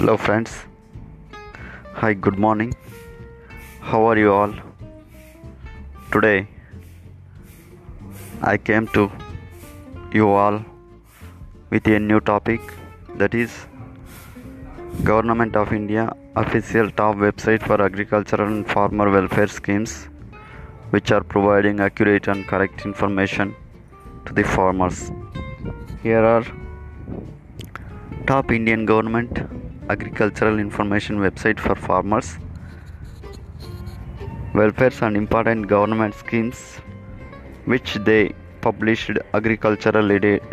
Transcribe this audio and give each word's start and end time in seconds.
Hello, 0.00 0.16
friends. 0.16 0.52
Hi, 1.96 2.14
good 2.14 2.38
morning. 2.38 2.70
How 3.80 3.98
are 4.10 4.16
you 4.16 4.32
all? 4.32 4.54
Today, 6.10 6.48
I 8.40 8.56
came 8.56 8.86
to 8.94 9.12
you 10.14 10.30
all 10.30 10.64
with 11.68 11.86
a 11.86 11.98
new 11.98 12.20
topic 12.20 12.62
that 13.18 13.34
is 13.34 13.66
Government 15.04 15.54
of 15.54 15.74
India 15.74 16.10
official 16.34 16.90
top 17.02 17.16
website 17.16 17.62
for 17.62 17.82
agricultural 17.90 18.48
and 18.48 18.66
farmer 18.66 19.10
welfare 19.10 19.48
schemes 19.48 20.08
which 20.96 21.12
are 21.12 21.22
providing 21.22 21.80
accurate 21.80 22.26
and 22.26 22.46
correct 22.46 22.86
information 22.86 23.54
to 24.24 24.32
the 24.32 24.44
farmers. 24.44 25.12
Here 26.02 26.24
are 26.24 26.46
top 28.26 28.50
Indian 28.50 28.86
government 28.86 29.59
agricultural 29.92 30.58
information 30.58 31.18
website 31.18 31.58
for 31.58 31.74
farmers. 31.74 32.38
Welfares 34.54 35.02
and 35.06 35.16
important 35.16 35.68
government 35.68 36.14
schemes 36.14 36.80
which 37.64 37.94
they 38.08 38.32
published 38.60 39.10
agricultural 39.34 40.08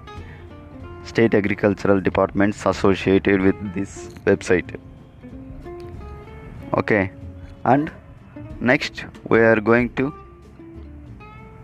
state 1.04 1.34
agricultural 1.34 2.00
departments 2.00 2.66
associated 2.66 3.40
with 3.40 3.58
this 3.74 4.08
website 4.26 4.78
okay. 6.74 7.10
And 7.64 7.90
next 8.60 9.04
we 9.28 9.40
are 9.40 9.60
going 9.60 9.90
to 9.94 10.12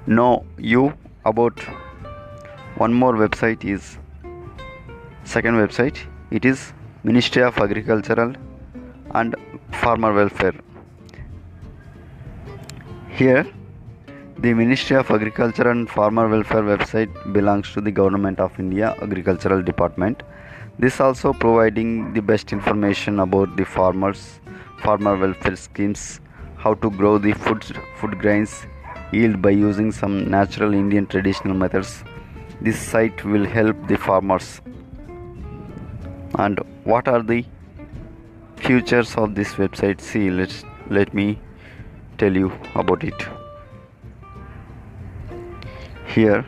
know 0.07 0.45
you 0.59 0.93
about 1.25 1.59
one 2.77 2.93
more 2.93 3.15
website 3.15 3.65
is 3.65 3.99
second 5.25 5.55
website. 5.55 5.99
It 6.31 6.45
is 6.45 6.73
ministry 7.05 7.43
of 7.43 7.59
agricultural 7.59 8.35
and 9.11 9.35
farmer 9.73 10.13
welfare. 10.13 10.55
Here 13.11 13.47
the 14.39 14.53
ministry 14.53 14.97
of 14.97 15.11
agriculture 15.11 15.71
and 15.71 15.89
farmer 15.89 16.29
welfare 16.29 16.63
website 16.63 17.11
belongs 17.33 17.73
to 17.73 17.81
the 17.81 17.91
government 17.91 18.39
of 18.39 18.59
india 18.61 18.95
agricultural 19.01 19.63
department. 19.63 20.23
This 20.79 21.01
also 21.01 21.33
providing 21.33 22.13
the 22.13 22.21
best 22.21 22.53
information 22.53 23.21
about 23.21 23.57
the 23.57 23.65
farmers 23.65 24.41
farmer 24.83 25.17
welfare 25.17 25.57
schemes 25.57 26.21
how 26.57 26.75
to 26.75 26.91
grow 26.91 27.19
the 27.19 27.33
food 27.33 27.65
food 27.99 28.19
grains 28.19 28.55
yield 29.13 29.41
by 29.43 29.51
using 29.51 29.91
some 29.93 30.15
natural 30.31 30.75
indian 30.75 31.07
traditional 31.07 31.55
methods. 31.55 32.05
This 32.61 32.79
site 32.79 33.25
will 33.25 33.45
help 33.45 33.87
the 33.87 33.97
farmers. 33.97 34.61
And 36.45 36.59
what 36.85 37.09
are 37.09 37.23
the 37.23 37.45
futures 38.57 39.15
of 39.17 39.35
this 39.35 39.55
website? 39.55 40.01
See 40.01 40.31
let's 40.31 40.65
let 40.89 41.15
me 41.15 41.39
tell 42.19 42.35
you 42.35 42.51
about 42.75 43.05
it. 43.05 43.27
Here 46.15 46.45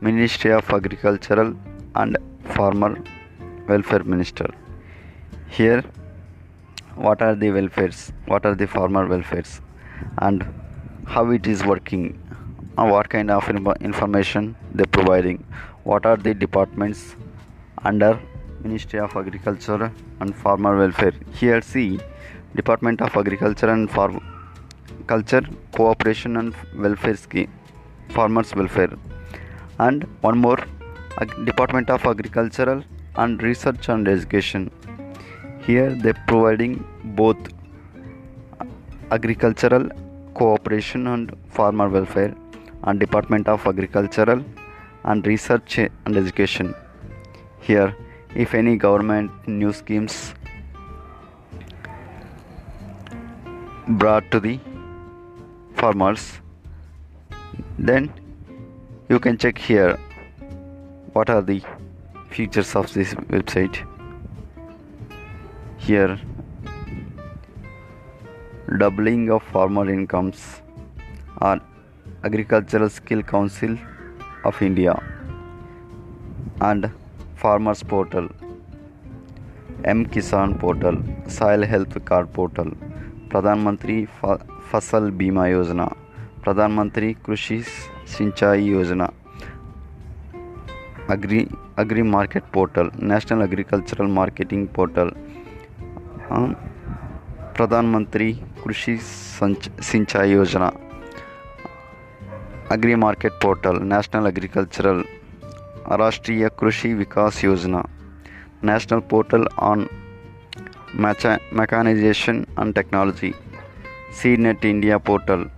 ministry 0.00 0.52
of 0.52 0.70
agricultural 0.70 1.54
and 1.96 2.16
farmer 2.56 2.96
welfare 3.68 4.04
minister. 4.04 4.48
Here 5.48 5.82
what 7.06 7.22
are 7.22 7.34
the 7.34 7.48
welfares 7.56 7.98
what 8.26 8.44
are 8.48 8.54
the 8.60 8.66
farmer 8.66 9.06
welfares 9.10 9.60
and 10.18 10.44
how 11.06 11.30
it 11.30 11.46
is 11.46 11.64
working? 11.64 12.18
And 12.76 12.90
what 12.92 13.08
kind 13.08 13.30
of 13.30 13.48
information 13.48 14.54
they 14.72 14.84
providing? 14.84 15.44
What 15.84 16.06
are 16.06 16.16
the 16.16 16.34
departments 16.34 17.16
under 17.84 18.20
ministry 18.62 19.00
of 19.00 19.16
agriculture 19.16 19.90
and 20.20 20.36
farmer 20.36 20.76
welfare? 20.76 21.14
Here 21.32 21.62
see 21.62 21.98
department 22.54 23.00
of 23.00 23.16
agriculture 23.16 23.70
and 23.70 23.90
farm 23.90 24.20
culture 25.06 25.42
cooperation 25.72 26.36
and 26.36 26.54
welfare 26.74 27.16
scheme 27.16 27.52
farmers 28.10 28.54
welfare. 28.54 28.92
And 29.78 30.04
one 30.20 30.38
more 30.38 30.58
department 31.44 31.90
of 31.90 32.04
agricultural 32.04 32.84
and 33.16 33.42
research 33.42 33.88
and 33.88 34.06
education 34.06 34.70
here 35.68 35.90
they 36.02 36.12
providing 36.28 36.74
both 37.20 37.36
agricultural 39.16 39.84
cooperation 40.38 41.06
and 41.12 41.34
farmer 41.56 41.88
welfare 41.96 42.34
and 42.84 43.00
department 43.00 43.48
of 43.54 43.66
agricultural 43.66 44.42
and 45.04 45.26
research 45.26 45.76
and 45.78 46.16
education. 46.16 46.74
Here 47.60 47.94
if 48.34 48.54
any 48.54 48.76
government 48.76 49.30
new 49.46 49.72
schemes 49.72 50.34
brought 54.00 54.30
to 54.30 54.40
the 54.40 54.58
farmers 55.74 56.40
then 57.78 58.10
you 59.10 59.18
can 59.18 59.36
check 59.36 59.58
here 59.58 59.92
what 61.12 61.30
are 61.36 61.42
the 61.42 61.60
features 62.30 62.74
of 62.76 62.92
this 62.94 63.14
website 63.36 63.84
here 65.88 66.14
doubling 68.80 69.22
of 69.34 69.42
farmer 69.52 69.84
incomes 69.96 70.40
on 71.48 71.60
agricultural 72.28 72.90
skill 72.96 73.22
council 73.34 73.72
of 74.50 74.60
india 74.68 74.94
and 76.68 76.90
farmers 77.42 77.82
portal 77.92 78.26
m 79.94 80.02
kisan 80.16 80.52
portal 80.64 80.98
soil 81.38 81.64
health 81.72 81.96
card 82.10 82.28
portal 82.38 82.70
fasal 84.72 85.06
bima 85.22 85.46
yojana 85.54 85.88
pradhan 86.42 86.76
mantri 86.80 87.10
krishi 87.28 87.58
sinchai 88.16 88.58
yojana 88.74 89.08
agri 91.16 91.40
agri 91.84 92.04
market 92.16 92.52
portal 92.58 92.90
national 93.14 93.42
agricultural 93.48 94.08
marketing 94.20 94.64
portal 94.78 95.10
हाँ 96.30 96.46
प्रधानमंत्री 97.56 98.32
कृषि 98.64 98.96
सिंचाई 99.00 100.30
योजना 100.30 100.66
agri 102.72 102.94
market 103.04 103.32
portal 103.42 103.78
national 103.92 104.26
agricultural 104.30 105.02
राष्ट्रीय 106.00 106.48
कृषि 106.60 106.92
विकास 106.94 107.42
योजना 107.44 107.82
national 108.64 109.00
portal 109.10 109.46
on 109.70 109.86
mechanization 111.00 112.44
and 112.58 112.74
technology 112.74 113.32
C 114.20 114.36
net 114.36 114.64
India 114.64 114.98
portal 115.10 115.48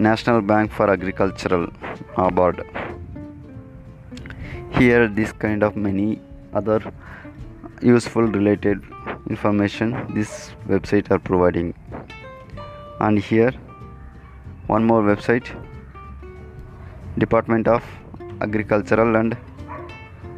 national 0.00 0.40
bank 0.52 0.70
for 0.72 0.88
agricultural 0.88 1.68
अबार्ड 2.26 2.62
here 4.76 5.08
this 5.20 5.32
kind 5.42 5.64
of 5.64 5.78
many 5.78 6.16
other 6.56 6.90
useful 7.84 8.30
related 8.32 8.82
information 9.28 10.12
this 10.14 10.50
website 10.68 11.10
are 11.10 11.18
providing. 11.18 11.74
And 13.00 13.18
here 13.18 13.52
one 14.66 14.84
more 14.84 15.02
website 15.02 15.48
department 17.18 17.68
of 17.68 17.84
agricultural 18.40 19.16
and 19.16 19.36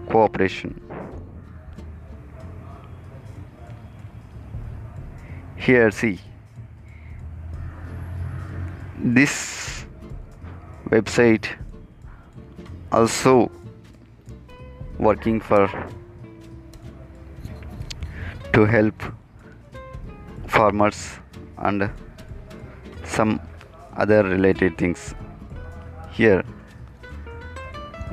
cooperation. 0.08 0.80
Here 5.56 5.90
see 5.90 6.20
this 8.98 9.84
website 10.90 11.46
also 12.92 13.50
working 14.98 15.40
for 15.40 15.68
to 18.56 18.64
help 18.64 19.02
farmers 20.52 20.98
and 21.58 21.90
some 23.14 23.32
other 24.02 24.22
related 24.22 24.78
things 24.78 25.14
here. 26.10 26.42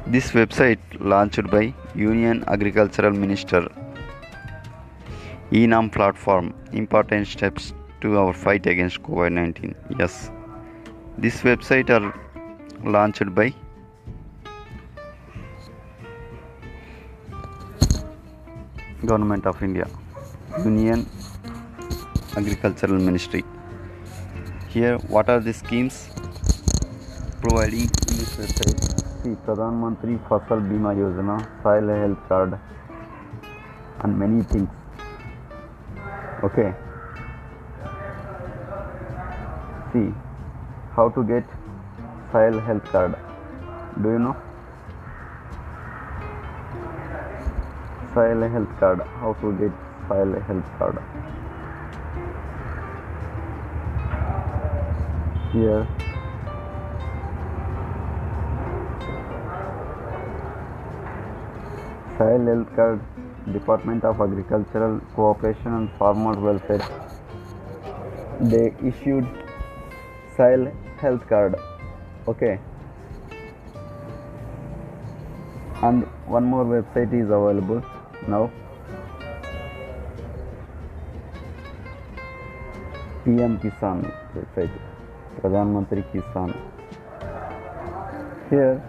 This 0.05 0.31
website 0.31 0.81
launched 1.13 1.49
by 1.53 1.63
union 1.95 2.43
agricultural 2.55 3.13
minister 3.23 3.61
e-NAM 5.53 5.89
platform 5.89 6.53
important 6.73 7.25
steps 7.35 7.73
to 8.01 8.17
our 8.17 8.33
fight 8.43 8.71
against 8.75 9.01
covid-19 9.03 9.99
yes. 9.99 10.29
This 11.17 11.41
website 11.49 11.89
are 11.97 12.07
launched 12.97 13.35
by 13.41 13.53
government 19.11 19.45
of 19.45 19.61
india 19.69 19.87
union 20.61 21.07
agricultural 22.37 22.99
ministry. 22.99 23.43
Here 24.69 24.97
what 25.13 25.29
are 25.29 25.39
the 25.39 25.53
schemes 25.53 26.09
providing? 27.41 27.89
See 29.23 29.35
pradhan 29.45 29.79
mantri 29.83 30.15
fasal 30.29 30.61
bima 30.69 30.91
yojana 30.99 31.37
soil 31.63 31.87
health 31.87 32.21
card 32.29 32.59
and 34.03 34.19
many 34.19 34.43
things. 34.43 34.69
Okay. 36.43 36.73
See 39.93 40.09
how 40.95 41.09
to 41.09 41.23
get 41.23 41.45
soil 42.31 42.59
health 42.59 42.85
card. 42.91 43.15
Do 44.01 44.09
you 44.09 44.19
know? 44.19 44.35
Soil 48.13 48.47
health 48.57 48.77
card 48.79 49.01
how 49.21 49.33
to 49.41 49.51
get 49.63 49.82
soil 50.07 50.33
health 50.47 50.69
card. 50.77 50.97
Here 55.51 55.87
soil 62.17 62.45
health 62.45 62.75
card 62.75 63.01
department 63.53 64.03
of 64.03 64.21
agricultural 64.21 64.99
cooperation 65.15 65.73
and 65.73 65.89
farmer 65.99 66.33
welfare. 66.39 66.83
They 68.41 68.73
issued 68.87 69.27
soil 70.37 70.71
health 70.97 71.27
card. 71.27 71.55
Okay. 72.27 72.59
And 75.81 76.03
one 76.25 76.45
more 76.45 76.65
website 76.65 77.13
is 77.13 77.25
available 77.25 77.83
now 78.27 78.49
PM 83.25 83.55
Kisan 83.57 83.99
website 84.35 84.71
प्रधानमंत्री 85.35 86.01
किसान। 86.11 86.49
Here 88.49 88.81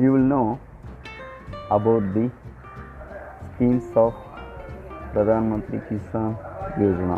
you 0.00 0.12
will 0.12 0.26
know 0.32 0.40
about 1.72 2.02
the 2.16 2.26
schemes 2.28 3.96
of 3.96 4.14
प्रधानमंत्री 5.12 5.78
किसान 5.88 6.36
योजना 6.82 7.16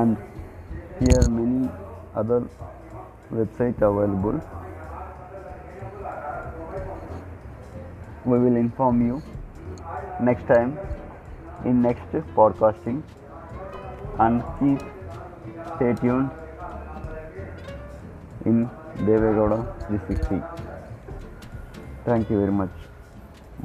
and 0.00 0.16
here 1.00 1.28
many 1.30 1.68
other 2.22 2.48
website 3.32 3.82
available 3.84 4.40
we 8.24 8.38
will 8.38 8.56
inform 8.56 9.06
you 9.06 9.22
next 10.20 10.46
time 10.46 10.78
in 11.64 11.82
next 11.82 12.12
podcasting. 12.36 13.02
And 14.18 14.42
keep 14.58 14.80
stay 15.76 15.94
tuned 16.00 16.30
in 18.44 18.68
Devegowda 19.06 19.60
360 19.86 20.62
thank 22.04 22.30
you 22.30 22.38
very 22.38 22.52
much. 22.52 22.70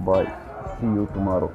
Bye. 0.05 0.31
See 0.79 0.85
you 0.85 1.09
tomorrow 1.13 1.51